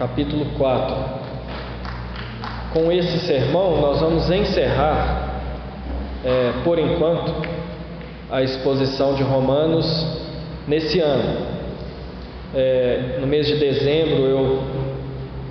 [0.00, 0.96] capítulo 4.
[2.72, 5.42] Com esse sermão, nós vamos encerrar,
[6.24, 7.34] é, por enquanto,
[8.30, 9.86] a exposição de Romanos
[10.66, 11.46] nesse ano.
[12.54, 14.62] É, no mês de dezembro, eu,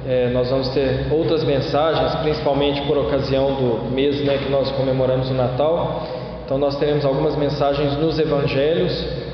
[0.07, 5.29] é, nós vamos ter outras mensagens, principalmente por ocasião do mês né, que nós comemoramos
[5.29, 6.07] o Natal.
[6.43, 9.29] Então, nós teremos algumas mensagens nos Evangelhos.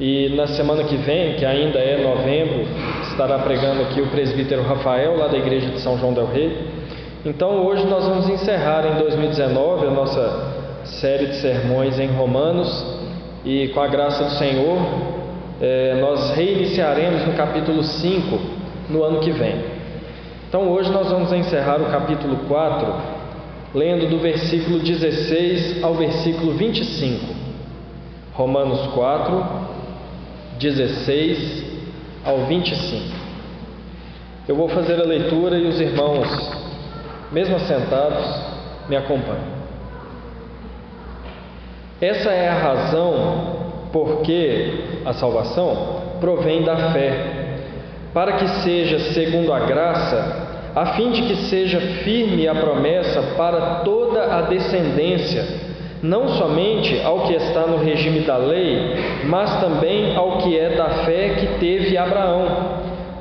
[0.00, 2.64] E na semana que vem, que ainda é novembro,
[3.18, 6.68] estará pregando aqui o presbítero Rafael, lá da igreja de São João Del Rei.
[7.26, 10.52] Então hoje nós vamos encerrar em 2019 a nossa
[10.84, 12.86] série de sermões em Romanos
[13.44, 14.78] e com a graça do Senhor
[15.60, 18.38] é, nós reiniciaremos no capítulo 5
[18.88, 19.64] no ano que vem.
[20.48, 22.94] Então hoje nós vamos encerrar o capítulo 4
[23.74, 27.34] lendo do versículo 16 ao versículo 25.
[28.32, 29.44] Romanos 4,
[30.60, 31.67] 16
[32.28, 33.16] ao 25.
[34.46, 36.28] Eu vou fazer a leitura e os irmãos,
[37.32, 38.24] mesmo assentados,
[38.86, 39.58] me acompanhem.
[42.00, 43.56] Essa é a razão
[43.92, 47.58] porque a salvação provém da fé,
[48.12, 53.76] para que seja segundo a graça, a fim de que seja firme a promessa para
[53.76, 55.44] toda a descendência,
[56.02, 58.78] não somente ao que está no regime da lei,
[59.24, 62.46] mas também ao que é da fé que teve Abraão,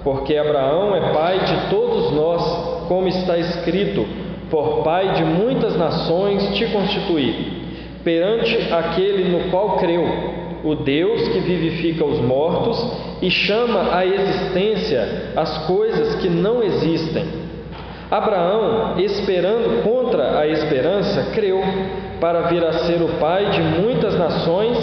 [0.03, 4.05] porque Abraão é pai de todos nós, como está escrito:
[4.49, 7.57] por pai de muitas nações te constituí
[8.07, 10.05] perante aquele no qual creu,
[10.63, 12.81] o Deus que vivifica os mortos
[13.21, 17.25] e chama à existência as coisas que não existem.
[18.09, 21.61] Abraão, esperando contra a esperança, creu
[22.19, 24.77] para vir a ser o pai de muitas nações,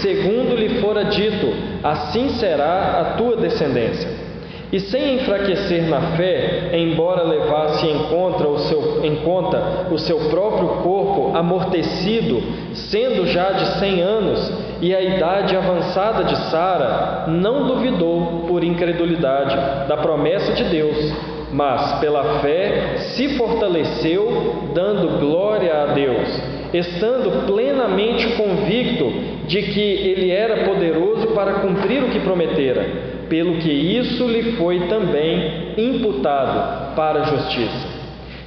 [0.00, 4.24] segundo lhe fora dito: assim será a tua descendência.
[4.72, 10.18] E sem enfraquecer na fé, embora levasse em conta, o seu, em conta o seu
[10.30, 12.42] próprio corpo amortecido,
[12.72, 19.54] sendo já de cem anos, e a idade avançada de Sara, não duvidou por incredulidade
[19.86, 21.12] da promessa de Deus,
[21.52, 29.12] mas pela fé se fortaleceu, dando glória a Deus, estando plenamente convicto
[29.46, 34.80] de que ele era poderoso para cumprir o que prometera pelo que isso lhe foi
[34.86, 37.94] também imputado para a justiça.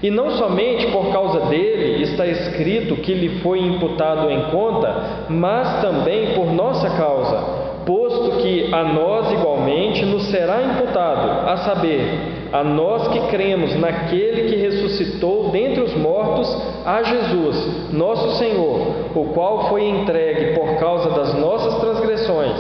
[0.02, 5.82] E não somente por causa dele está escrito que lhe foi imputado em conta, mas
[5.82, 12.64] também por nossa causa, posto que a nós igualmente nos será imputado, a saber, a
[12.64, 16.48] nós que cremos naquele que ressuscitou dentre os mortos,
[16.86, 22.58] a Jesus, nosso Senhor, o qual foi entregue por causa das nossas transgressões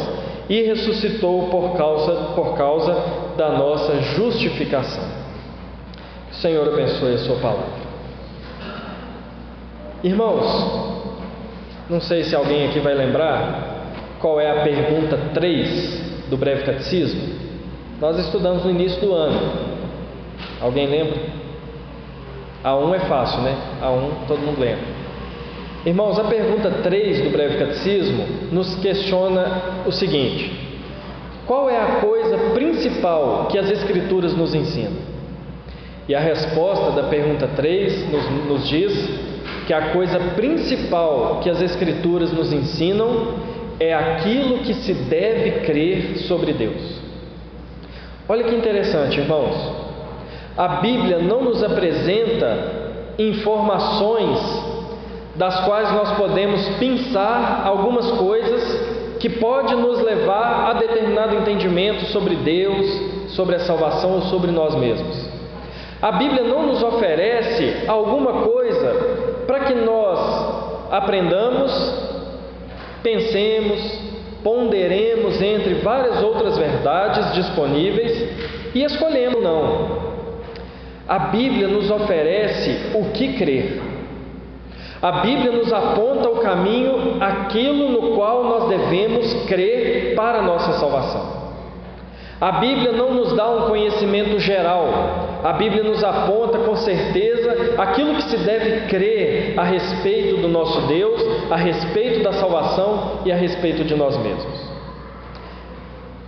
[0.49, 2.95] e ressuscitou por causa, por causa
[3.37, 5.03] da nossa justificação.
[6.31, 7.87] Senhor abençoe a Sua palavra.
[10.03, 10.97] Irmãos,
[11.89, 13.77] não sei se alguém aqui vai lembrar
[14.19, 17.21] qual é a pergunta 3 do breve catecismo.
[17.99, 19.76] Nós estudamos no início do ano.
[20.61, 21.17] Alguém lembra?
[22.63, 23.55] A 1 é fácil, né?
[23.81, 24.97] A 1 todo mundo lembra.
[25.85, 30.51] Irmãos, a pergunta 3 do breve catecismo nos questiona o seguinte:
[31.45, 35.07] qual é a coisa principal que as Escrituras nos ensinam?
[36.09, 39.09] E a resposta da pergunta 3 nos, nos diz
[39.65, 43.35] que a coisa principal que as Escrituras nos ensinam
[43.79, 46.99] é aquilo que se deve crer sobre Deus.
[48.27, 49.86] Olha que interessante, irmãos.
[50.57, 52.57] A Bíblia não nos apresenta
[53.19, 54.39] informações
[55.35, 62.35] das quais nós podemos pensar algumas coisas que pode nos levar a determinado entendimento sobre
[62.37, 62.85] Deus,
[63.35, 65.29] sobre a salvação ou sobre nós mesmos.
[66.01, 71.71] A Bíblia não nos oferece alguma coisa para que nós aprendamos,
[73.03, 73.79] pensemos,
[74.43, 80.16] ponderemos entre várias outras verdades disponíveis e escolhemos não.
[81.07, 83.81] A Bíblia nos oferece o que crer.
[85.01, 90.73] A Bíblia nos aponta o caminho, aquilo no qual nós devemos crer para a nossa
[90.73, 91.37] salvação.
[92.41, 94.85] A Bíblia não nos dá um conhecimento geral,
[95.43, 100.81] a Bíblia nos aponta com certeza aquilo que se deve crer a respeito do nosso
[100.87, 101.19] Deus,
[101.49, 104.71] a respeito da salvação e a respeito de nós mesmos.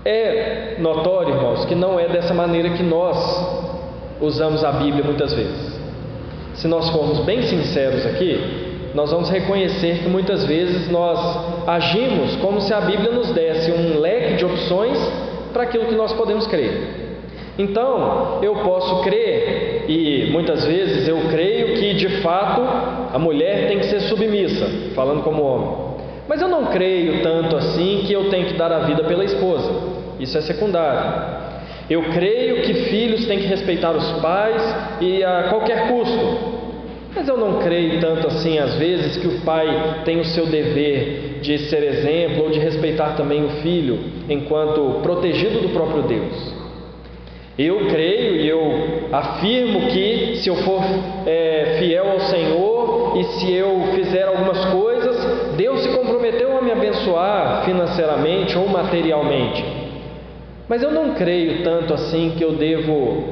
[0.05, 3.68] É notório, irmãos, que não é dessa maneira que nós
[4.21, 5.79] usamos a Bíblia muitas vezes
[6.59, 8.37] se nós formos bem sinceros aqui,
[8.93, 11.17] nós vamos reconhecer que muitas vezes nós
[11.65, 14.97] agimos como se a Bíblia nos desse um leque de opções
[15.53, 17.07] para aquilo que nós podemos crer.
[17.57, 22.61] Então, eu posso crer, e muitas vezes eu creio que de fato
[23.13, 25.89] a mulher tem que ser submissa, falando como homem.
[26.27, 29.71] Mas eu não creio tanto assim que eu tenho que dar a vida pela esposa.
[30.19, 31.48] Isso é secundário.
[31.89, 34.61] Eu creio que filhos têm que respeitar os pais
[35.01, 36.59] e a qualquer custo.
[37.15, 41.39] Mas eu não creio tanto assim, às vezes, que o pai tem o seu dever
[41.41, 43.97] de ser exemplo ou de respeitar também o filho
[44.29, 46.53] enquanto protegido do próprio Deus.
[47.57, 50.81] Eu creio e eu afirmo que se eu for
[51.25, 56.71] é, fiel ao Senhor e se eu fizer algumas coisas, Deus se comprometeu a me
[56.71, 59.78] abençoar financeiramente ou materialmente.
[60.69, 63.23] Mas eu não creio tanto assim que eu devo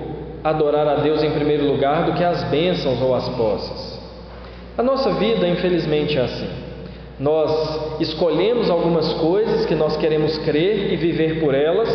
[0.43, 3.99] adorar a Deus em primeiro lugar do que as bênçãos ou as posses.
[4.75, 6.49] A nossa vida, infelizmente, é assim.
[7.19, 11.89] Nós escolhemos algumas coisas que nós queremos crer e viver por elas,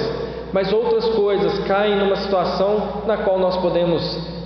[0.52, 4.02] mas outras coisas caem numa situação na qual nós podemos.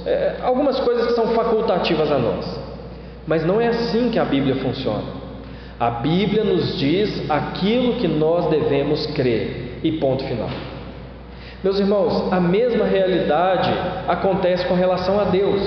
[0.06, 2.58] É, algumas coisas que são facultativas a nós.
[3.26, 5.26] Mas não é assim que a Bíblia funciona.
[5.78, 10.48] A Bíblia nos diz aquilo que nós devemos crer, e ponto final.
[11.66, 13.72] Meus irmãos, a mesma realidade
[14.06, 15.60] acontece com relação a Deus.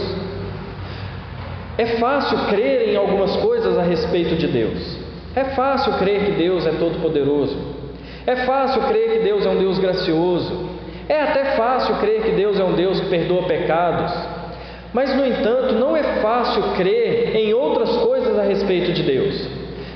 [1.77, 4.97] É fácil crer em algumas coisas a respeito de Deus.
[5.35, 7.57] É fácil crer que Deus é todo-poderoso.
[8.25, 10.69] É fácil crer que Deus é um Deus gracioso.
[11.09, 14.13] É até fácil crer que Deus é um Deus que perdoa pecados.
[14.93, 19.49] Mas, no entanto, não é fácil crer em outras coisas a respeito de Deus.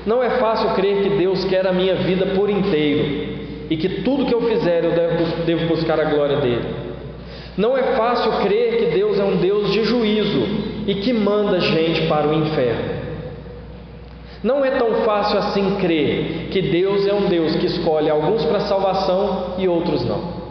[0.04, 3.33] Não é fácil crer que Deus quer a minha vida por inteiro
[3.70, 4.92] e que tudo que eu fizer eu
[5.44, 6.64] devo, buscar a glória dele.
[7.56, 10.42] Não é fácil crer que Deus é um Deus de juízo
[10.86, 12.94] e que manda gente para o inferno.
[14.42, 18.60] Não é tão fácil assim crer que Deus é um Deus que escolhe alguns para
[18.60, 20.44] salvação e outros não.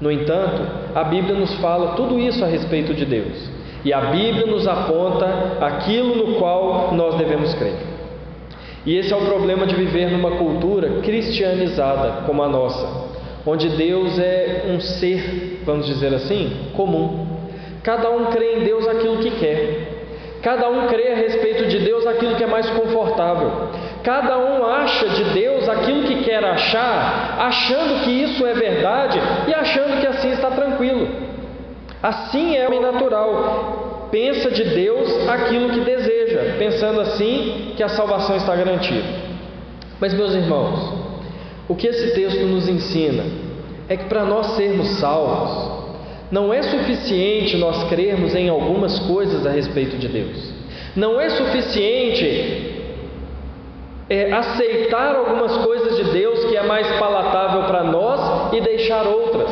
[0.00, 0.62] No entanto,
[0.94, 3.50] a Bíblia nos fala tudo isso a respeito de Deus.
[3.84, 7.89] E a Bíblia nos aponta aquilo no qual nós devemos crer.
[8.86, 13.10] E esse é o problema de viver numa cultura cristianizada como a nossa,
[13.46, 17.26] onde Deus é um ser, vamos dizer assim, comum.
[17.82, 19.98] Cada um crê em Deus aquilo que quer.
[20.42, 23.68] Cada um crê a respeito de Deus aquilo que é mais confortável.
[24.02, 29.54] Cada um acha de Deus aquilo que quer achar, achando que isso é verdade e
[29.54, 31.06] achando que assim está tranquilo.
[32.02, 36.09] Assim é o natural pensa de Deus aquilo que deseja,
[36.58, 39.30] pensando assim que a salvação está garantida.
[40.00, 40.94] Mas, meus irmãos,
[41.68, 43.24] o que esse texto nos ensina
[43.88, 45.80] é que para nós sermos salvos,
[46.30, 50.52] não é suficiente nós crermos em algumas coisas a respeito de Deus.
[50.96, 52.70] Não é suficiente
[54.08, 59.50] é, aceitar algumas coisas de Deus que é mais palatável para nós e deixar outras.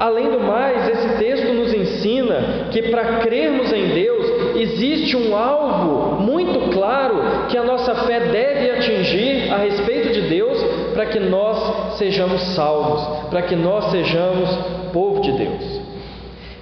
[0.00, 6.22] Além do mais, esse texto nos ensina que para crermos em Deus existe um alvo
[6.22, 7.20] muito claro
[7.50, 10.58] que a nossa fé deve atingir a respeito de Deus
[10.94, 14.48] para que nós sejamos salvos, para que nós sejamos
[14.90, 15.80] povo de Deus.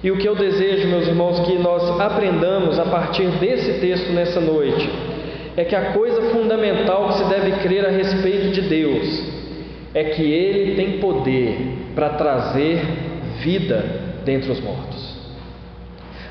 [0.03, 4.41] E o que eu desejo, meus irmãos, que nós aprendamos a partir desse texto nessa
[4.41, 4.89] noite,
[5.55, 9.23] é que a coisa fundamental que se deve crer a respeito de Deus
[9.93, 11.57] é que Ele tem poder
[11.95, 13.08] para trazer
[13.41, 13.83] vida
[14.25, 15.19] dentre os mortos.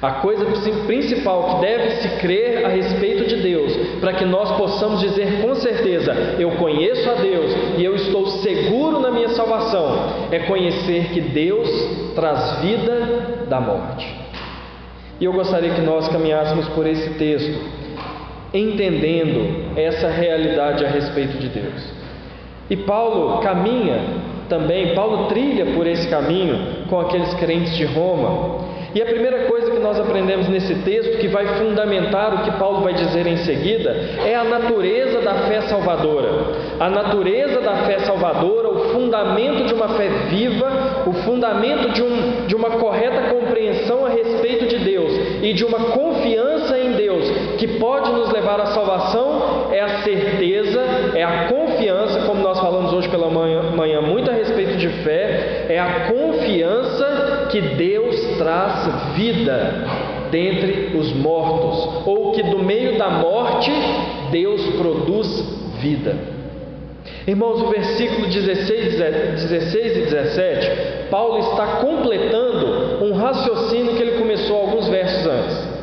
[0.00, 0.44] A coisa
[0.86, 5.56] principal que deve se crer a respeito de Deus, para que nós possamos dizer com
[5.56, 11.20] certeza: Eu conheço a Deus e eu estou seguro na minha salvação, é conhecer que
[11.20, 11.68] Deus
[12.14, 14.06] traz vida da morte.
[15.20, 17.58] E eu gostaria que nós caminhássemos por esse texto,
[18.54, 21.92] entendendo essa realidade a respeito de Deus.
[22.70, 23.98] E Paulo caminha
[24.48, 28.66] também, Paulo trilha por esse caminho com aqueles crentes de Roma.
[28.94, 32.80] E a primeira coisa que nós aprendemos nesse texto, que vai fundamentar o que Paulo
[32.80, 33.90] vai dizer em seguida,
[34.24, 36.28] é a natureza da fé salvadora.
[36.80, 42.46] A natureza da fé salvadora, o fundamento de uma fé viva, o fundamento de, um,
[42.46, 47.28] de uma correta compreensão a respeito de Deus e de uma confiança em Deus
[47.58, 50.80] que pode nos levar à salvação, é a certeza,
[51.14, 51.67] é a confiança,
[52.26, 57.48] como nós falamos hoje pela manhã, manhã muito a respeito de fé, é a confiança
[57.50, 59.84] que Deus traz vida
[60.30, 63.70] dentre os mortos, ou que do meio da morte
[64.30, 65.26] Deus produz
[65.80, 66.16] vida.
[67.26, 74.56] Irmãos, o versículo 16, 16 e 17, Paulo está completando um raciocínio que ele começou
[74.56, 75.77] alguns versos antes.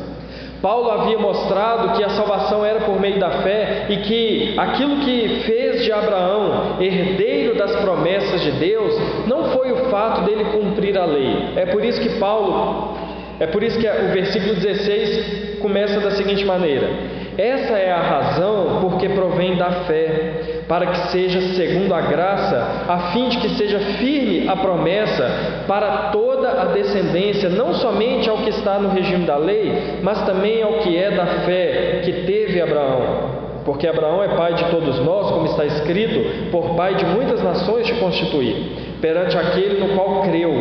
[0.62, 5.42] Paulo havia mostrado que a salvação era por meio da fé e que aquilo que
[5.44, 8.94] fez de Abraão, herdeiro das promessas de Deus,
[9.26, 11.52] não foi o fato dele cumprir a lei.
[11.56, 12.96] É por isso que Paulo,
[13.38, 16.88] é por isso que o versículo 16 começa da seguinte maneira:
[17.36, 22.98] Essa é a razão porque provém da fé, para que seja segundo a graça, a
[23.12, 28.50] fim de que seja firme a promessa para toda a descendência, não somente ao que
[28.50, 33.36] está no regime da lei, mas também ao que é da fé que teve Abraão.
[33.64, 37.86] Porque Abraão é pai de todos nós, como está escrito, por pai de muitas nações
[37.86, 40.52] te constituí, perante aquele no qual creu,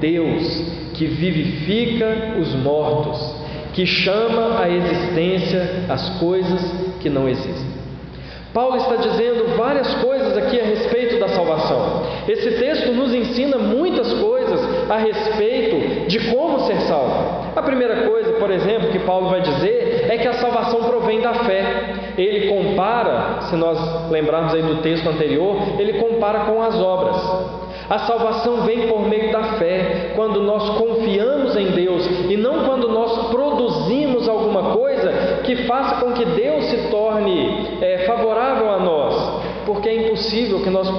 [0.00, 3.36] Deus, que vivifica os mortos,
[3.74, 6.62] que chama à existência as coisas
[7.00, 7.75] que não existem.
[8.56, 12.06] Paulo está dizendo várias coisas aqui a respeito da salvação.
[12.26, 17.52] Esse texto nos ensina muitas coisas a respeito de como ser salvo.
[17.54, 21.34] A primeira coisa, por exemplo, que Paulo vai dizer é que a salvação provém da
[21.34, 22.14] fé.
[22.16, 27.65] Ele compara, se nós lembrarmos aí do texto anterior, ele compara com as obras.
[27.88, 32.88] A salvação vem por meio da fé, quando nós confiamos em Deus e não quando
[32.88, 39.42] nós produzimos alguma coisa que faça com que Deus se torne é, favorável a nós,
[39.64, 40.90] porque é impossível que nós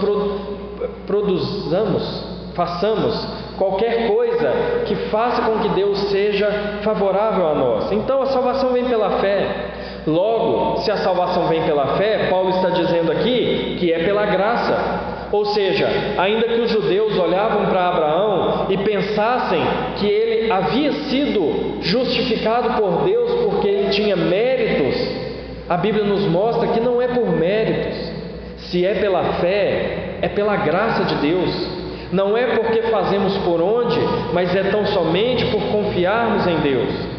[1.05, 4.53] produzamos, façamos qualquer coisa
[4.85, 7.91] que faça com que Deus seja favorável a nós.
[7.91, 9.73] Então a salvação vem pela fé.
[10.05, 14.96] Logo, se a salvação vem pela fé, Paulo está dizendo aqui que é pela graça.
[15.31, 19.61] Ou seja, ainda que os judeus olhavam para Abraão e pensassem
[19.97, 24.95] que ele havia sido justificado por Deus porque ele tinha méritos,
[25.69, 28.15] a Bíblia nos mostra que não é por méritos.
[28.69, 31.77] Se é pela fé, é pela graça de Deus.
[32.11, 33.99] Não é porque fazemos por onde,
[34.33, 37.16] mas é tão somente por confiarmos em Deus.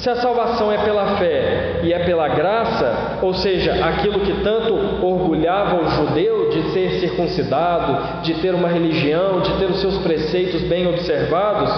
[0.00, 4.72] Se a salvação é pela fé e é pela graça, ou seja, aquilo que tanto
[5.04, 10.62] orgulhava o judeu de ser circuncidado, de ter uma religião, de ter os seus preceitos
[10.62, 11.70] bem observados,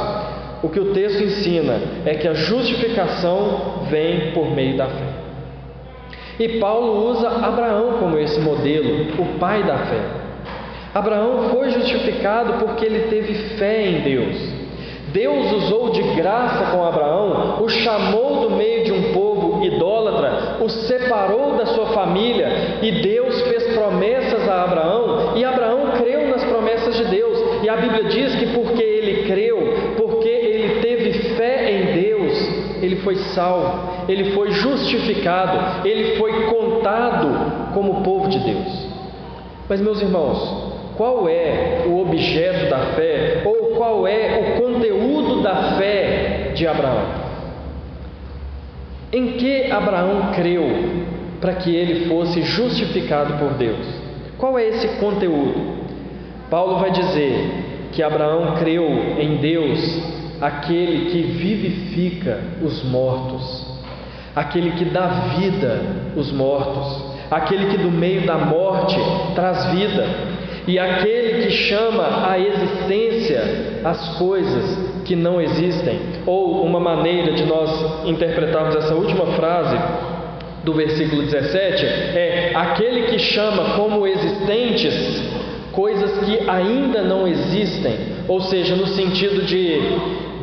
[0.63, 5.09] o que o texto ensina é que a justificação vem por meio da fé.
[6.39, 10.01] E Paulo usa Abraão como esse modelo, o pai da fé.
[10.95, 14.52] Abraão foi justificado porque ele teve fé em Deus.
[15.13, 20.69] Deus usou de graça com Abraão, o chamou do meio de um povo idólatra, o
[20.69, 26.97] separou da sua família e Deus fez promessas a Abraão e Abraão creu nas promessas
[26.97, 27.63] de Deus.
[27.63, 29.59] E a Bíblia diz que porque ele creu,
[29.97, 37.73] porque ele teve fé em Deus, ele foi salvo, ele foi justificado, ele foi contado
[37.75, 38.89] como povo de Deus.
[39.69, 45.77] Mas, meus irmãos, qual é o objeto da fé ou qual é o conteúdo da
[45.77, 47.05] fé de Abraão?
[49.13, 50.63] Em que Abraão creu
[51.41, 53.85] para que ele fosse justificado por Deus?
[54.39, 55.83] Qual é esse conteúdo?
[56.49, 58.87] Paulo vai dizer que Abraão creu
[59.19, 59.81] em Deus,
[60.41, 63.67] aquele que vivifica os mortos,
[64.37, 65.81] aquele que dá vida
[66.15, 68.97] os mortos, aquele que do meio da morte
[69.35, 70.32] traz vida
[70.67, 75.99] e aquele que chama à existência as coisas que não existem.
[76.25, 79.77] Ou uma maneira de nós interpretarmos essa última frase
[80.65, 85.23] do versículo 17 é aquele que chama como existentes
[85.73, 87.97] coisas que ainda não existem,
[88.29, 89.81] ou seja, no sentido de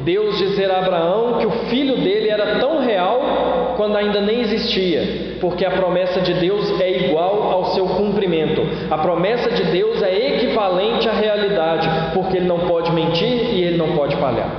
[0.04, 5.38] Deus dizer a Abraão que o filho dele era tão real quando ainda nem existia,
[5.40, 8.62] porque a promessa de Deus é igual ao seu cumprimento.
[8.92, 13.78] A promessa de Deus é equivalente à realidade, porque ele não pode mentir e ele
[13.78, 14.50] não pode falhar.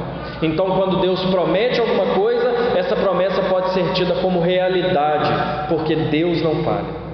[0.41, 6.41] Então, quando Deus promete alguma coisa, essa promessa pode ser tida como realidade, porque Deus
[6.41, 7.11] não falha.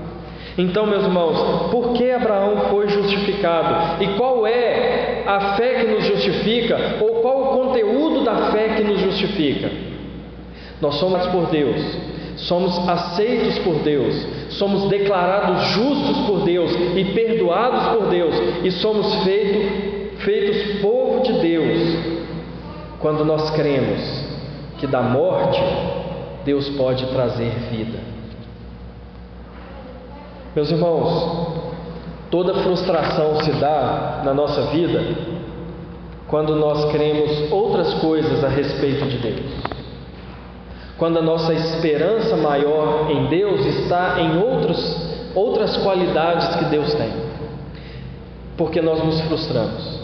[0.57, 4.01] Então, meus irmãos, por que Abraão foi justificado?
[4.01, 6.99] E qual é a fé que nos justifica?
[7.01, 9.96] Ou qual o conteúdo da fé que nos justifica?
[10.81, 11.81] Nós somos por Deus,
[12.37, 14.15] somos aceitos por Deus,
[14.51, 21.33] somos declarados justos por Deus e perdoados por Deus, e somos feito, feitos povo de
[21.35, 22.17] Deus
[23.01, 24.01] quando nós cremos
[24.79, 25.61] que da morte
[26.45, 27.99] Deus pode trazer vida.
[30.55, 31.53] Meus irmãos,
[32.31, 35.03] toda frustração se dá na nossa vida
[36.29, 39.76] quando nós cremos outras coisas a respeito de Deus.
[40.99, 47.13] Quando a nossa esperança maior em Deus está em outros, outras qualidades que Deus tem.
[48.57, 50.01] Porque nós nos frustramos.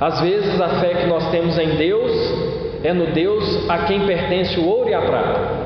[0.00, 2.10] Às vezes a fé que nós temos em Deus
[2.82, 5.60] é no Deus a quem pertence o ouro e a prata.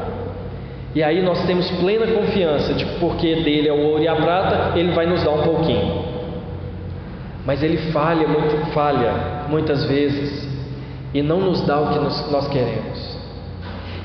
[0.96, 4.16] E aí nós temos plena confiança de que porque dele é o ouro e a
[4.16, 6.04] prata, ele vai nos dar um pouquinho.
[7.46, 10.48] Mas ele falha, muito, falha muitas vezes
[11.12, 11.98] e não nos dá o que
[12.32, 13.13] nós queremos.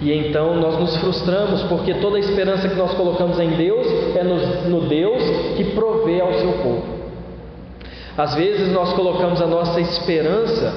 [0.02, 4.24] E então nós nos frustramos porque toda a esperança que nós colocamos em Deus é
[4.24, 5.22] no, no Deus
[5.58, 7.00] que provê ao seu povo.
[8.18, 10.74] Às vezes nós colocamos a nossa esperança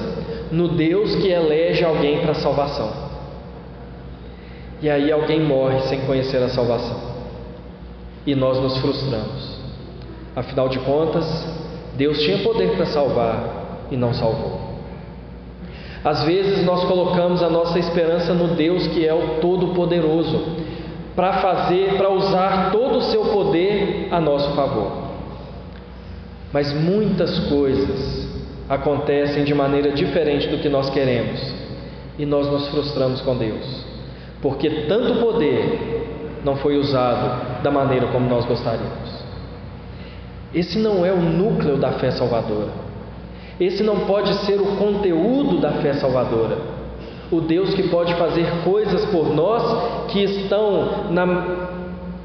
[0.51, 2.89] no Deus que elege alguém para a salvação.
[4.81, 7.13] E aí alguém morre sem conhecer a salvação.
[8.25, 9.57] E nós nos frustramos.
[10.35, 11.25] Afinal de contas,
[11.95, 14.62] Deus tinha poder para salvar e não salvou.
[16.03, 20.63] Às vezes nós colocamos a nossa esperança no Deus que é o Todo-Poderoso,
[21.15, 24.91] para fazer, para usar todo o seu poder a nosso favor.
[26.51, 28.27] Mas muitas coisas
[28.67, 31.39] acontecem de maneira diferente do que nós queremos
[32.17, 33.85] e nós nos frustramos com Deus,
[34.41, 39.23] porque tanto poder não foi usado da maneira como nós gostaríamos.
[40.53, 42.82] Esse não é o núcleo da fé salvadora.
[43.59, 46.57] Esse não pode ser o conteúdo da fé salvadora.
[47.31, 51.25] O Deus que pode fazer coisas por nós que estão na,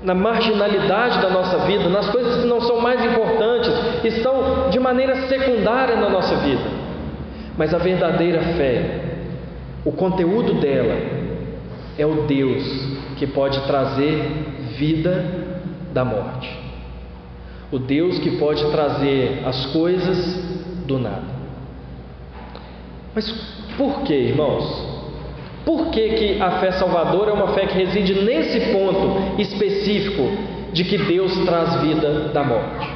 [0.03, 3.73] na marginalidade da nossa vida, nas coisas que não são mais importantes,
[4.05, 6.79] estão de maneira secundária na nossa vida.
[7.57, 9.01] Mas a verdadeira fé,
[9.85, 10.97] o conteúdo dela,
[11.99, 12.65] é o Deus
[13.17, 14.23] que pode trazer
[14.79, 15.25] vida
[15.93, 16.69] da morte
[17.71, 21.23] o Deus que pode trazer as coisas do nada.
[23.15, 23.31] Mas
[23.77, 24.99] por que, irmãos?
[25.65, 30.23] Por que, que a fé salvadora é uma fé que reside nesse ponto específico
[30.73, 32.89] de que Deus traz vida da morte?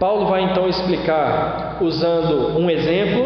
[0.00, 3.24] Paulo vai então explicar usando um exemplo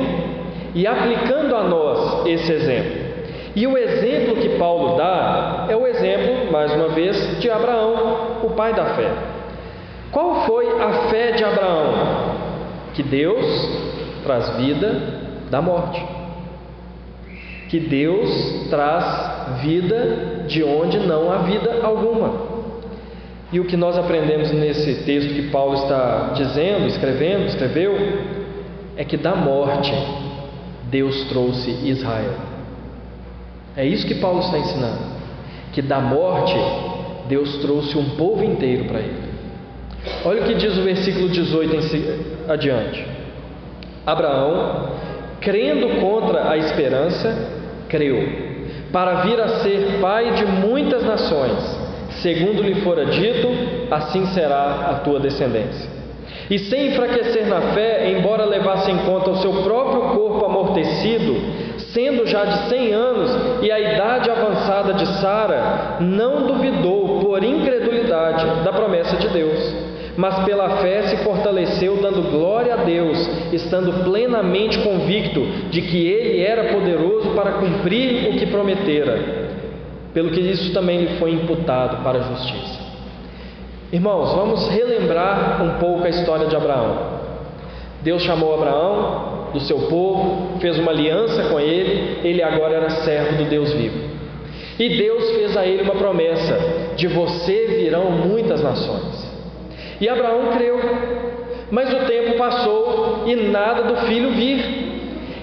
[0.75, 3.07] e aplicando a nós esse exemplo.
[3.55, 8.51] E o exemplo que Paulo dá é o exemplo, mais uma vez, de Abraão, o
[8.51, 9.11] pai da fé.
[10.13, 11.95] Qual foi a fé de Abraão?
[12.93, 13.86] Que Deus
[14.27, 15.01] traz vida
[15.51, 16.05] da morte.
[17.69, 22.57] Que Deus traz vida de onde não há vida alguma.
[23.53, 27.95] E o que nós aprendemos nesse texto que Paulo está dizendo, escrevendo, escreveu,
[28.97, 29.95] é que da morte
[30.91, 32.35] Deus trouxe Israel.
[33.77, 35.17] É isso que Paulo está ensinando.
[35.73, 36.57] Que da morte
[37.29, 39.27] Deus trouxe um povo inteiro para ele.
[40.25, 43.16] Olha o que diz o versículo 18 em adiante.
[44.07, 44.91] Abraão,
[45.41, 47.37] crendo contra a esperança,
[47.89, 48.17] creu,
[48.93, 51.87] para vir a ser pai de muitas nações.
[52.23, 53.49] Segundo lhe fora dito,
[53.91, 55.91] assim será a tua descendência.
[56.49, 61.35] E sem enfraquecer na fé, embora levasse em conta o seu próprio corpo amortecido,
[61.93, 68.63] sendo já de cem anos e a idade avançada de Sara, não duvidou por incredulidade
[68.63, 73.19] da promessa de Deus mas pela fé se fortaleceu, dando glória a Deus,
[73.53, 79.51] estando plenamente convicto de que Ele era poderoso para cumprir o que prometera,
[80.15, 82.87] pelo que isso também lhe foi imputado para a justiça.
[83.93, 87.17] Irmãos, vamos relembrar um pouco a história de Abraão.
[88.03, 93.37] Deus chamou Abraão do seu povo, fez uma aliança com ele, ele agora era servo
[93.37, 94.17] do Deus vivo.
[94.79, 96.59] E Deus fez a ele uma promessa:
[96.97, 99.26] de você virão muitas nações.
[100.01, 100.79] E Abraão creu.
[101.71, 104.87] Mas o tempo passou e nada do filho vir.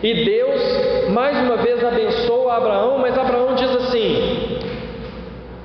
[0.01, 4.59] E Deus mais uma vez abençoa Abraão, mas Abraão diz assim: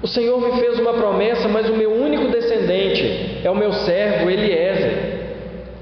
[0.02, 4.30] O Senhor me fez uma promessa, mas o meu único descendente é o meu servo
[4.30, 5.18] Eliezer.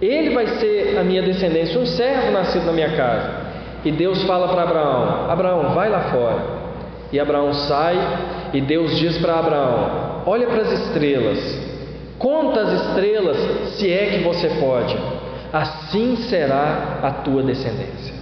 [0.00, 3.46] Ele vai ser a minha descendência, um servo nascido na minha casa.
[3.84, 6.56] E Deus fala para Abraão: Abraão, vai lá fora.
[7.12, 7.96] E Abraão sai,
[8.52, 11.65] e Deus diz para Abraão: Olha para as estrelas,
[12.18, 13.36] Conta as estrelas,
[13.76, 14.96] se é que você pode,
[15.52, 18.14] assim será a tua descendência.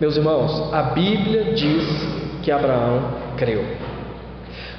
[0.00, 1.84] Meus irmãos, a Bíblia diz
[2.42, 3.02] que Abraão
[3.36, 3.64] creu.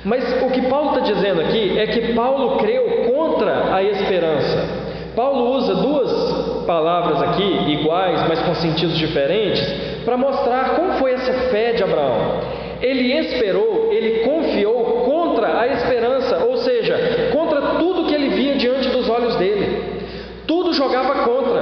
[0.04, 4.84] Mas o que Paulo está dizendo aqui é que Paulo creu contra a esperança.
[5.16, 9.64] Paulo usa duas palavras aqui, iguais, mas com sentidos diferentes,
[10.04, 12.42] para mostrar como foi essa fé de Abraão.
[12.82, 18.90] Ele esperou, ele confiou contra a esperança, ou seja, contra tudo que ele via diante
[18.90, 20.04] dos olhos dele.
[20.46, 21.62] Tudo jogava contra,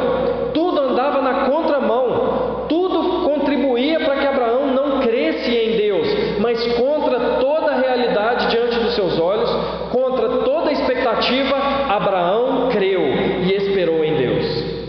[0.54, 6.08] tudo andava na contramão, tudo contribuía para que Abraão não cresce em Deus,
[6.40, 9.50] mas contra toda a realidade diante dos seus olhos,
[9.92, 11.56] contra toda a expectativa,
[11.90, 14.82] Abraão creu e esperou em Deus.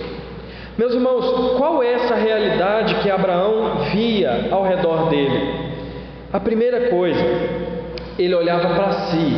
[0.79, 5.73] Meus irmãos, qual é essa realidade que Abraão via ao redor dele?
[6.33, 7.23] A primeira coisa
[8.19, 9.37] ele olhava para si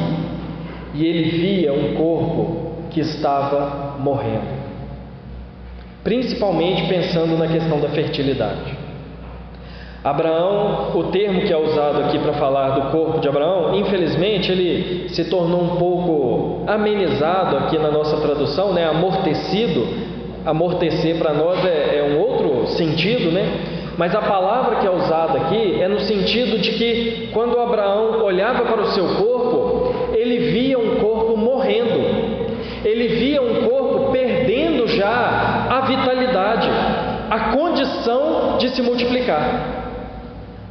[0.94, 4.64] e ele via um corpo que estava morrendo.
[6.02, 8.84] Principalmente pensando na questão da fertilidade.
[10.04, 15.08] Abraão, o termo que é usado aqui para falar do corpo de Abraão, infelizmente ele
[15.08, 18.84] se tornou um pouco amenizado aqui na nossa tradução, né?
[18.86, 20.04] amortecido.
[20.44, 23.73] Amortecer para nós é, é um outro sentido, né?
[23.96, 28.64] Mas a palavra que é usada aqui é no sentido de que quando Abraão olhava
[28.64, 32.00] para o seu corpo, ele via um corpo morrendo,
[32.84, 36.68] ele via um corpo perdendo já a vitalidade,
[37.30, 39.82] a condição de se multiplicar.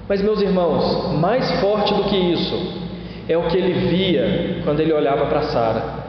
[0.07, 2.83] Mas, meus irmãos, mais forte do que isso
[3.27, 6.03] é o que ele via quando ele olhava para Sara.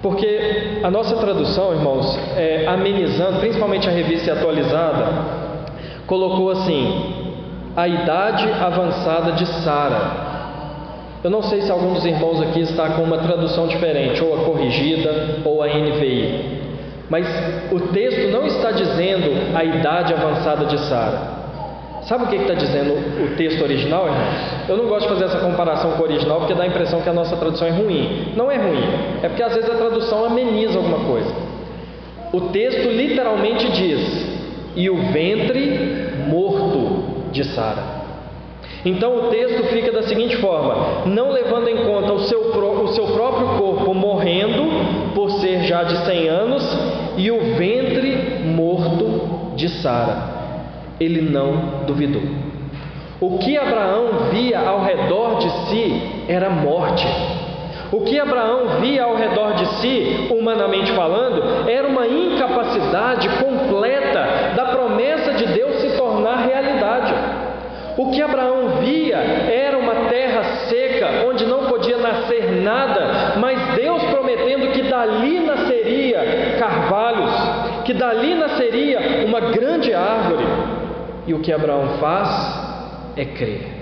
[0.00, 5.37] Porque a nossa tradução, irmãos, é, amenizando, principalmente a revista atualizada,
[6.08, 7.28] colocou assim:
[7.76, 10.26] a idade avançada de Sara.
[11.22, 14.44] Eu não sei se algum dos irmãos aqui está com uma tradução diferente, ou a
[14.44, 16.58] corrigida, ou a NVI.
[17.08, 17.26] Mas
[17.72, 21.38] o texto não está dizendo a idade avançada de Sara.
[22.02, 24.68] Sabe o que está dizendo o texto original, irmãos?
[24.68, 27.08] Eu não gosto de fazer essa comparação com o original porque dá a impressão que
[27.08, 28.32] a nossa tradução é ruim.
[28.34, 28.82] Não é ruim,
[29.22, 31.34] é porque às vezes a tradução ameniza alguma coisa.
[32.32, 34.37] O texto literalmente diz:
[34.76, 37.98] e o ventre morto de Sara.
[38.84, 43.06] Então o texto fica da seguinte forma: não levando em conta o seu, o seu
[43.08, 46.78] próprio corpo morrendo, por ser já de 100 anos,
[47.16, 50.38] e o ventre morto de Sara
[51.00, 52.22] ele não duvidou.
[53.20, 57.06] O que Abraão via ao redor de si era morte.
[57.90, 64.66] O que Abraão via ao redor de si, humanamente falando, era uma incapacidade completa da
[64.66, 67.14] promessa de Deus se tornar realidade.
[67.96, 74.02] O que Abraão via era uma terra seca, onde não podia nascer nada, mas Deus
[74.04, 80.44] prometendo que dali nasceria carvalhos, que dali nasceria uma grande árvore.
[81.26, 83.77] E o que Abraão faz é crer.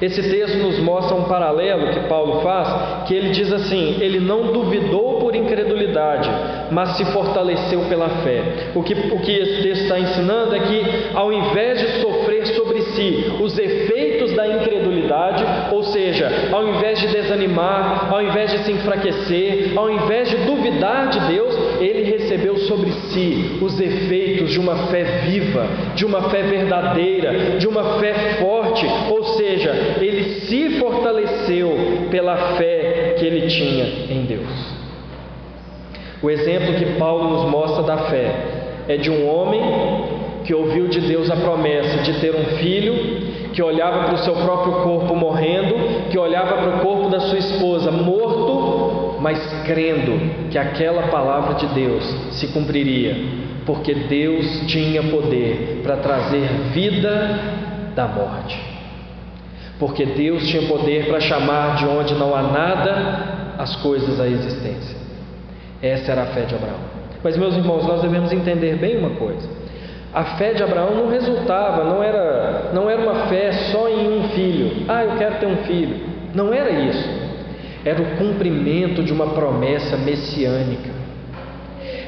[0.00, 4.52] Esse texto nos mostra um paralelo que Paulo faz, que ele diz assim: ele não
[4.52, 6.28] duvidou por incredulidade,
[6.70, 8.70] mas se fortaleceu pela fé.
[8.74, 10.82] O que, o que esse texto está ensinando é que,
[11.14, 17.08] ao invés de sofrer sobre si os efeitos da incredulidade, ou seja, ao invés de
[17.08, 22.90] desanimar, ao invés de se enfraquecer, ao invés de duvidar de Deus, ele recebeu sobre
[23.10, 28.86] si os efeitos de uma fé viva, de uma fé verdadeira, de uma fé forte,
[29.10, 31.70] ou seja, ele se fortaleceu
[32.10, 34.74] pela fé que ele tinha em Deus.
[36.22, 38.34] O exemplo que Paulo nos mostra da fé
[38.88, 39.60] é de um homem
[40.44, 42.94] que ouviu de Deus a promessa de ter um filho,
[43.52, 45.74] que olhava para o seu próprio corpo morrendo,
[46.10, 48.83] que olhava para o corpo da sua esposa morto,
[49.24, 53.16] mas crendo que aquela palavra de Deus se cumpriria,
[53.64, 57.40] porque Deus tinha poder para trazer vida
[57.96, 58.60] da morte.
[59.78, 64.98] Porque Deus tinha poder para chamar de onde não há nada as coisas à existência.
[65.80, 66.80] Essa era a fé de Abraão.
[67.22, 69.48] Mas, meus irmãos, nós devemos entender bem uma coisa.
[70.12, 74.28] A fé de Abraão não resultava, não era, não era uma fé só em um
[74.34, 74.84] filho.
[74.86, 75.96] Ah, eu quero ter um filho.
[76.34, 77.23] Não era isso.
[77.84, 80.90] Era o cumprimento de uma promessa messiânica.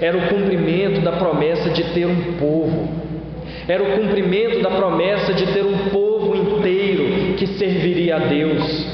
[0.01, 2.89] Era o cumprimento da promessa de ter um povo.
[3.69, 8.87] Era o cumprimento da promessa de ter um povo inteiro que serviria a Deus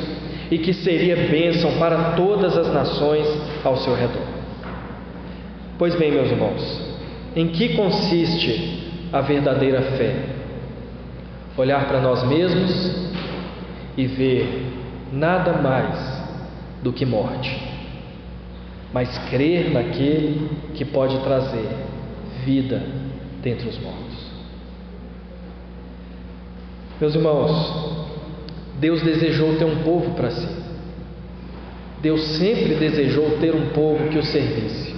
[0.50, 3.26] e que seria bênção para todas as nações
[3.64, 4.26] ao seu redor.
[5.78, 6.96] Pois bem, meus irmãos,
[7.34, 10.14] em que consiste a verdadeira fé?
[11.56, 13.12] Olhar para nós mesmos
[13.96, 14.66] e ver
[15.12, 16.21] nada mais
[16.82, 17.56] do que morte,
[18.92, 21.68] mas crer naquele que pode trazer
[22.44, 22.82] vida
[23.42, 24.32] dentre os mortos.
[27.00, 28.06] Meus irmãos,
[28.78, 30.62] Deus desejou ter um povo para si.
[32.00, 34.92] Deus sempre desejou ter um povo que o servisse.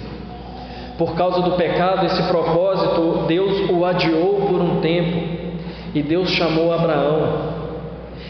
[0.97, 5.35] Por causa do pecado, esse propósito Deus o adiou por um tempo
[5.93, 7.53] e Deus chamou Abraão.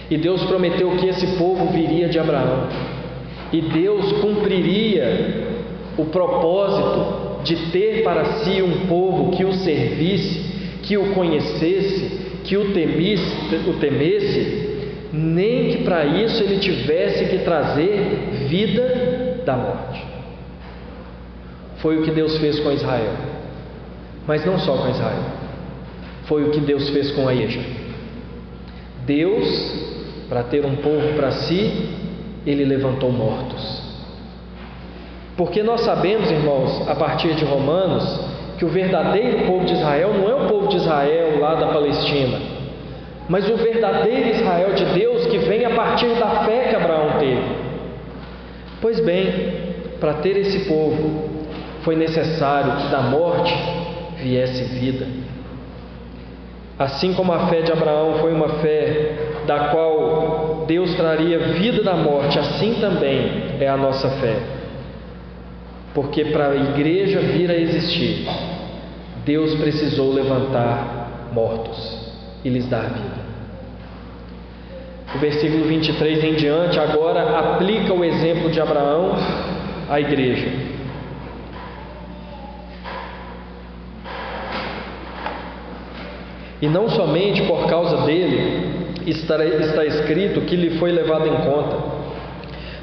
[0.10, 2.68] E Deus prometeu que esse povo viria de Abraão.
[3.52, 5.46] E Deus cumpriria
[5.98, 12.58] o propósito de ter para si um povo que o servisse, que o conhecesse, que
[12.58, 14.66] o temisse, o temesse,
[15.14, 20.04] nem que para isso ele tivesse que trazer vida da morte.
[21.78, 23.14] Foi o que Deus fez com Israel.
[24.28, 25.24] Mas não só com Israel.
[26.24, 27.62] Foi o que Deus fez com a igreja.
[29.06, 29.86] Deus
[30.28, 31.90] para ter um povo para si,
[32.46, 33.84] ele levantou mortos.
[35.38, 38.20] Porque nós sabemos, irmãos, a partir de Romanos,
[38.58, 42.40] que o verdadeiro povo de Israel não é o povo de Israel lá da Palestina,
[43.28, 47.66] mas o verdadeiro Israel de Deus que vem a partir da fé que Abraão teve.
[48.82, 49.66] Pois bem,
[50.00, 51.30] para ter esse povo,
[51.82, 53.54] foi necessário que da morte
[54.18, 55.08] viesse vida.
[56.78, 59.14] Assim como a fé de Abraão foi uma fé
[59.46, 64.38] da qual Deus traria vida da morte, assim também é a nossa fé.
[65.94, 68.28] Porque para a igreja vir a existir,
[69.24, 73.26] Deus precisou levantar mortos e lhes dar vida.
[75.16, 79.16] O versículo 23 em diante agora aplica o exemplo de Abraão
[79.90, 80.76] à igreja.
[86.62, 88.75] E não somente por causa dele
[89.10, 91.78] está, escrito que lhe foi levado em conta,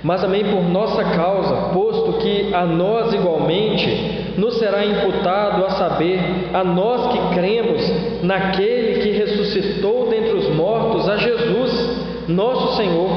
[0.02, 6.18] mas também por nossa causa, posto que a nós igualmente nos será imputado a saber,
[6.52, 11.90] a nós que cremos naquele que ressuscitou dentre os mortos, a Jesus,
[12.28, 13.10] nosso Senhor,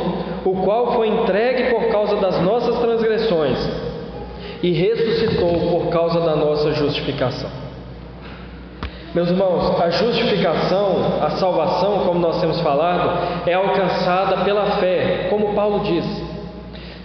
[0.43, 3.57] o qual foi entregue por causa das nossas transgressões
[4.61, 7.64] e ressuscitou por causa da nossa justificação.
[9.15, 15.56] Meus irmãos, a justificação, a salvação, como nós temos falado, é alcançada pela fé, como
[15.56, 16.06] Paulo diz.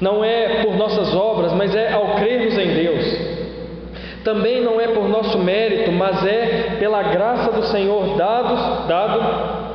[0.00, 3.16] Não é por nossas obras, mas é ao crermos em Deus.
[4.24, 9.70] Também não é por nosso mérito, mas é pela graça do Senhor dados, dado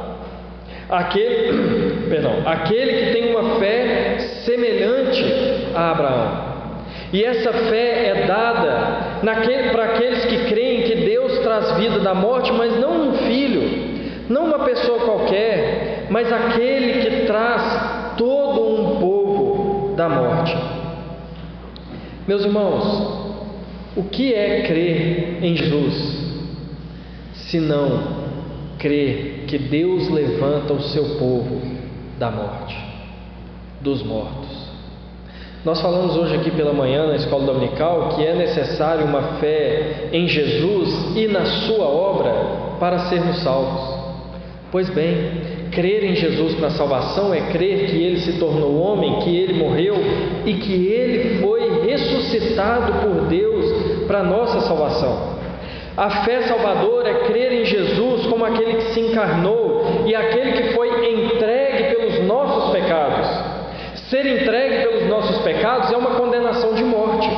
[0.89, 5.23] aquele, perdão, aquele que tem uma fé semelhante
[5.73, 6.55] a Abraão.
[7.13, 9.21] E essa fé é dada
[9.71, 10.81] para aqueles que creem
[11.55, 13.61] traz vida da morte, mas não um filho,
[14.29, 20.55] não uma pessoa qualquer, mas aquele que traz todo um povo da morte.
[22.27, 23.35] Meus irmãos,
[23.95, 26.43] o que é crer em Jesus,
[27.33, 28.25] se não
[28.77, 31.61] crer que Deus levanta o seu povo
[32.17, 32.77] da morte,
[33.79, 34.64] dos mortos?
[35.65, 40.27] Nós falamos hoje aqui pela manhã na escola dominical que é necessário uma fé em
[40.27, 42.31] Jesus e na sua obra
[42.79, 43.81] para sermos salvos.
[44.71, 45.15] Pois bem,
[45.71, 49.95] crer em Jesus para salvação é crer que ele se tornou homem, que ele morreu
[50.45, 55.35] e que ele foi ressuscitado por Deus para nossa salvação.
[55.97, 60.73] A fé salvadora é crer em Jesus como aquele que se encarnou e aquele que
[60.75, 63.24] foi entregue pelos nossos pecados.
[64.09, 67.29] Ser entregue pelos nossos pecados é uma condenação de morte.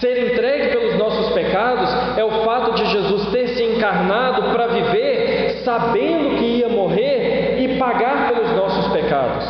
[0.00, 5.62] Ser entregue pelos nossos pecados é o fato de Jesus ter se encarnado para viver
[5.64, 9.44] sabendo que ia morrer e pagar pelos nossos pecados.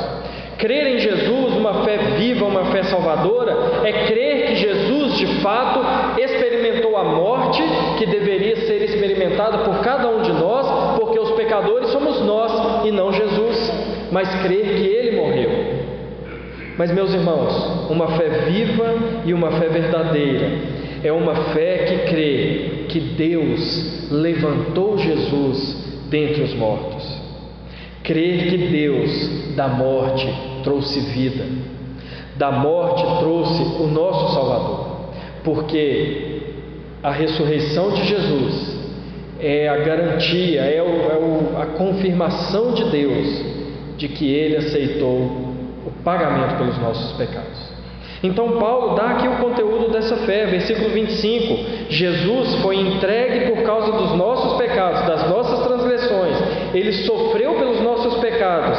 [0.57, 5.81] Crer em Jesus, uma fé viva, uma fé salvadora, é crer que Jesus de fato
[6.19, 7.63] experimentou a morte
[7.99, 12.93] que deveria ser experimentada por cada um de nós, porque os pecadores somos nós e
[12.93, 13.73] não Jesus,
[14.13, 15.63] mas crer que ele morreu.
[16.77, 20.51] Mas, meus irmãos, uma fé viva e uma fé verdadeira.
[21.05, 27.23] É uma fé que crê que Deus levantou Jesus dentre os mortos.
[28.03, 30.29] Crer que Deus da morte
[30.63, 31.45] trouxe vida,
[32.37, 35.11] da morte trouxe o nosso Salvador,
[35.43, 36.43] porque
[37.03, 38.77] a ressurreição de Jesus
[39.41, 43.45] é a garantia, é, o, é o, a confirmação de Deus
[43.97, 45.44] de que Ele aceitou
[46.05, 47.75] pagamento pelos nossos pecados.
[48.23, 53.93] Então, Paulo dá aqui o conteúdo dessa fé, versículo 25: Jesus foi entregue por causa
[53.93, 56.37] dos nossos pecados, das nossas transgressões,
[56.73, 58.79] ele sofreu pelos nossos pecados,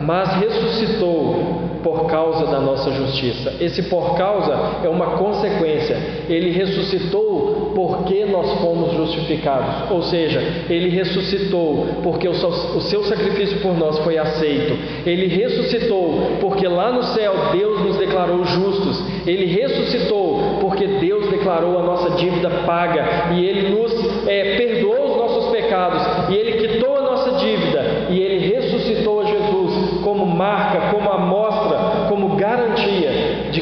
[0.00, 3.54] mas ressuscitou por causa da nossa justiça.
[3.60, 5.96] Esse por causa é uma consequência.
[6.28, 9.90] Ele ressuscitou porque nós fomos justificados.
[9.90, 14.78] Ou seja, ele ressuscitou porque o seu sacrifício por nós foi aceito.
[15.06, 19.02] Ele ressuscitou porque lá no céu Deus nos declarou justos.
[19.26, 23.92] Ele ressuscitou porque Deus declarou a nossa dívida paga e ele nos
[24.26, 30.02] é, perdoou os nossos pecados e ele quitou a nossa dívida e ele ressuscitou Jesus
[30.02, 31.41] como marca, como de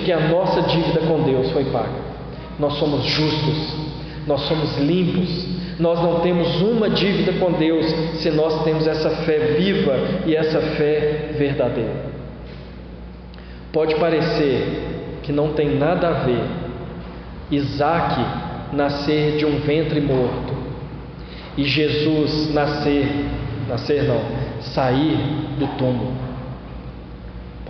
[0.04, 2.10] que a nossa dívida com Deus foi paga.
[2.58, 3.74] Nós somos justos,
[4.26, 5.46] nós somos limpos,
[5.78, 7.86] nós não temos uma dívida com Deus
[8.20, 12.10] se nós temos essa fé viva e essa fé verdadeira.
[13.72, 16.44] Pode parecer que não tem nada a ver
[17.50, 18.20] Isaac
[18.72, 20.54] nascer de um ventre morto
[21.56, 23.08] e Jesus nascer,
[23.68, 24.20] nascer não,
[24.60, 25.16] sair
[25.58, 26.29] do túmulo.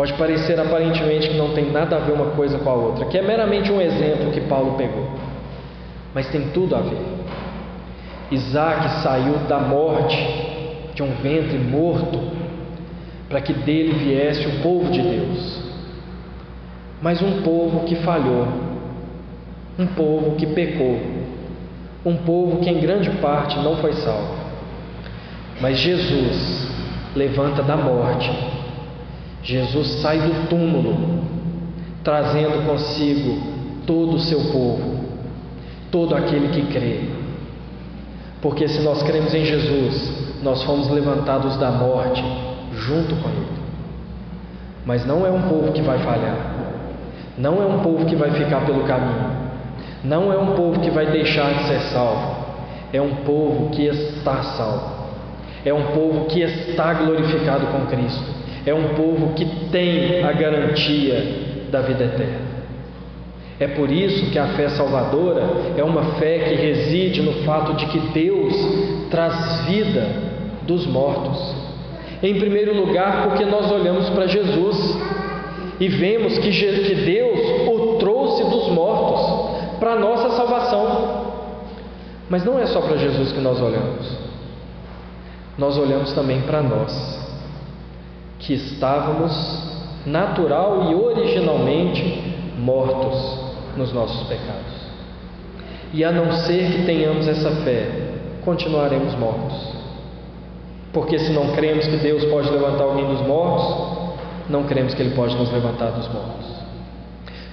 [0.00, 3.18] Pode parecer aparentemente que não tem nada a ver uma coisa com a outra, que
[3.18, 5.06] é meramente um exemplo que Paulo pegou,
[6.14, 7.02] mas tem tudo a ver.
[8.30, 10.16] Isaac saiu da morte,
[10.94, 12.18] de um ventre morto,
[13.28, 15.64] para que dele viesse o povo de Deus.
[17.02, 18.48] Mas um povo que falhou,
[19.78, 20.98] um povo que pecou,
[22.06, 24.34] um povo que em grande parte não foi salvo.
[25.60, 26.70] Mas Jesus
[27.14, 28.30] levanta da morte,
[29.42, 31.24] Jesus sai do túmulo,
[32.05, 33.38] trazendo consigo
[33.87, 35.05] todo o seu povo,
[35.90, 37.00] todo aquele que crê.
[38.42, 42.22] Porque se nós cremos em Jesus, nós fomos levantados da morte
[42.72, 43.61] junto com Ele.
[44.85, 46.55] Mas não é um povo que vai falhar,
[47.37, 49.31] não é um povo que vai ficar pelo caminho,
[50.03, 52.37] não é um povo que vai deixar de ser salvo,
[52.92, 54.90] é um povo que está salvo,
[55.64, 61.25] é um povo que está glorificado com Cristo, é um povo que tem a garantia
[61.70, 62.51] da vida eterna.
[63.59, 65.42] É por isso que a fé salvadora
[65.77, 68.55] é uma fé que reside no fato de que Deus
[69.11, 70.07] traz vida
[70.62, 71.55] dos mortos.
[72.23, 74.99] Em primeiro lugar, porque nós olhamos para Jesus
[75.79, 81.20] e vemos que Deus o trouxe dos mortos para a nossa salvação.
[82.31, 84.16] Mas não é só para Jesus que nós olhamos,
[85.59, 87.19] nós olhamos também para nós,
[88.40, 89.33] que estávamos
[90.07, 93.38] natural e originalmente mortos
[93.76, 94.81] nos nossos pecados.
[95.92, 97.88] E a não ser que tenhamos essa fé,
[98.44, 99.74] continuaremos mortos.
[100.92, 104.16] Porque se não cremos que Deus pode levantar alguém dos mortos,
[104.48, 106.46] não cremos que Ele pode nos levantar dos mortos.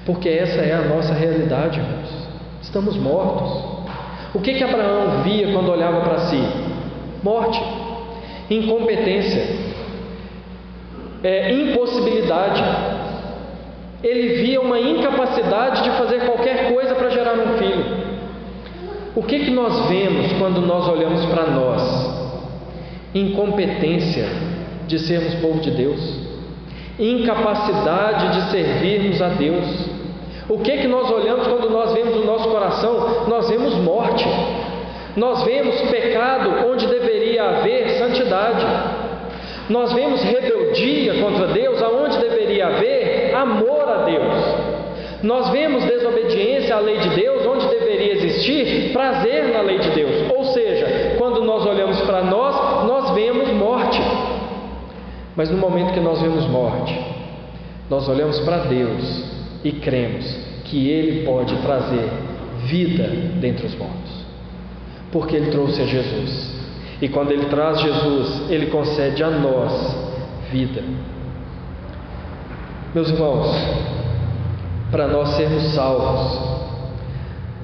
[0.06, 2.10] Porque essa é a nossa realidade, irmãos.
[2.62, 3.78] Estamos mortos.
[4.34, 6.41] O que que Abraão via quando olhava para si?
[7.23, 7.62] Morte,
[8.50, 9.66] incompetência,
[11.23, 12.63] é, impossibilidade.
[14.03, 18.08] Ele via uma incapacidade de fazer qualquer coisa para gerar um filho.
[19.15, 21.82] O que que nós vemos quando nós olhamos para nós?
[23.13, 24.27] Incompetência
[24.86, 25.99] de sermos povo de Deus,
[26.99, 29.97] incapacidade de servirmos a Deus
[30.49, 33.25] o que que nós olhamos quando nós vemos o nosso coração?
[33.27, 34.25] Nós vemos morte.
[35.17, 38.65] Nós vemos pecado onde deveria haver santidade.
[39.69, 45.23] Nós vemos rebeldia contra Deus aonde deveria haver amor a Deus.
[45.23, 50.32] Nós vemos desobediência à lei de Deus onde deveria existir prazer na lei de Deus.
[50.36, 53.99] Ou seja, quando nós olhamos para nós, nós vemos morte.
[55.36, 56.97] Mas no momento que nós vemos morte,
[57.89, 59.23] nós olhamos para Deus
[59.63, 60.25] e cremos
[60.65, 62.10] que Ele pode trazer
[62.65, 63.08] vida
[63.39, 64.25] dentre os mortos,
[65.12, 66.57] porque Ele trouxe a Jesus.
[67.01, 69.95] E quando Ele traz Jesus, Ele concede a nós
[70.51, 70.83] vida.
[72.93, 73.55] Meus irmãos,
[74.89, 76.57] para nós sermos salvos,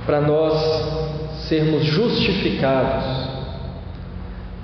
[0.05, 0.53] para nós
[1.47, 3.23] sermos justificados,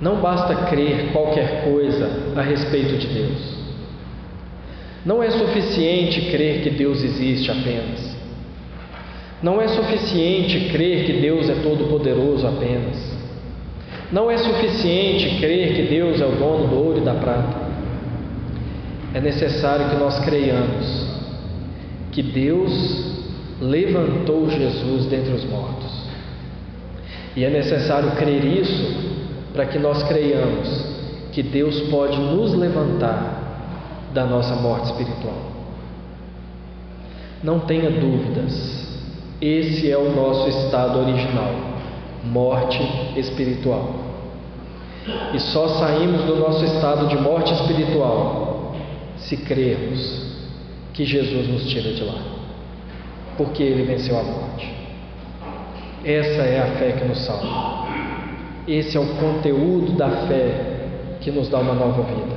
[0.00, 3.60] não basta crer qualquer coisa a respeito de Deus.
[5.04, 8.16] Não é suficiente crer que Deus existe apenas.
[9.42, 13.19] Não é suficiente crer que Deus é todo-poderoso apenas.
[14.12, 17.70] Não é suficiente crer que Deus é o dono do ouro e da prata.
[19.14, 21.10] É necessário que nós creiamos
[22.12, 23.20] que Deus
[23.60, 25.90] levantou Jesus dentre os mortos.
[27.36, 29.10] E é necessário crer isso
[29.52, 30.90] para que nós creiamos
[31.32, 35.50] que Deus pode nos levantar da nossa morte espiritual.
[37.42, 38.88] Não tenha dúvidas,
[39.40, 41.54] esse é o nosso estado original,
[42.24, 42.82] morte
[43.16, 43.99] espiritual.
[45.32, 48.74] E só saímos do nosso estado de morte espiritual
[49.16, 50.30] se crermos
[50.92, 52.20] que Jesus nos tira de lá,
[53.36, 54.74] porque Ele venceu a morte.
[56.04, 57.88] Essa é a fé que nos salva.
[58.66, 60.78] Esse é o conteúdo da fé
[61.20, 62.36] que nos dá uma nova vida.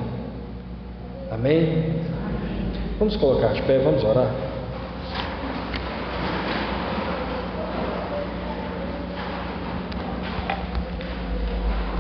[1.32, 1.94] Amém?
[3.00, 4.53] Vamos colocar de pé, vamos orar.